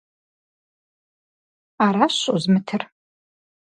Аращ 1.85 2.13
щӀозмытыр! 2.21 2.81